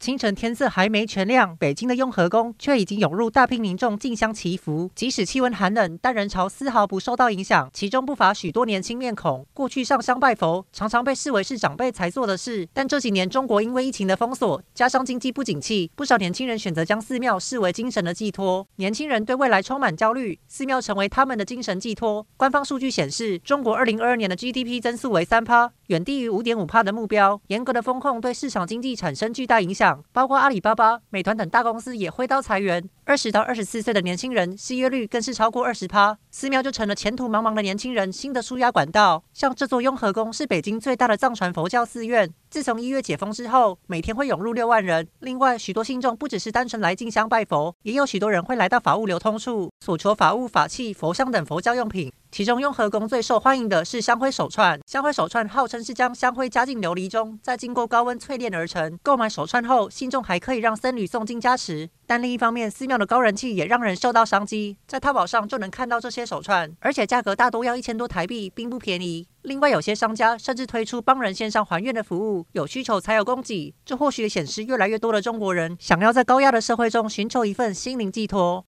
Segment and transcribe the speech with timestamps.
[0.00, 4.88] 清晨天色还没全亮，北京的雍和宫却已经涌入大批民众进香祈福。
[4.94, 7.68] 即使气温寒冷，但人潮丝毫不受到影响。
[7.72, 9.44] 其中不乏许多年轻面孔。
[9.52, 18.64] 过去上香拜佛常常被视为是长辈才做的事，但这几年中国因为疫情的封锁，加上经济不景气，不少年轻人选择将寺庙视为精神的寄托。
[18.76, 22.24] 年轻人对未来充满焦虑，寺庙成为他们的精神寄托。
[22.36, 27.40] 官方数据显示，中国二零二二年的 GDP 增速为三趴，远低于五点五趴的目标。
[27.48, 29.87] 严格的风控对市场经济产生巨大影响。
[30.12, 39.22] 包括阿里巴巴、美团等大公司也挥刀裁员，二十到二十四岁的年轻人失业率更是超过二十趴，寺庙就成了前途茫茫的年轻人新的输压管道。
[39.32, 42.32] 像这座雍和宫是北京最大的藏传佛教寺院。
[42.50, 45.06] 自从一月解封之后，每天会涌入六万人。
[45.20, 52.10] 另外，许多信众不只是单纯来进香拜佛，也有许多人会来到法物流通处索求法物、法器、佛像等佛教用品。
[52.30, 54.78] 其中，雍和宫最受欢迎的是香灰手串。
[54.86, 58.98] 香灰手串号称是将香灰加进琉璃中，再经过高温淬炼而成。
[59.02, 61.88] 购买手串后，信众还可以让僧侣诵经加持。
[62.06, 69.26] 但另一方面，寺庙的高人气也让人受到商机，在淘宝上就能看到这些手串，而且价格大多要一千多台币，并不便宜。
[69.42, 73.74] 另外，有些商家甚至推出帮人线上还愿的服务，有需求才有供给。
[73.84, 78.56] 这或许也显示越来越多的中国人想要在高压的社会中寻求一份心灵寄托。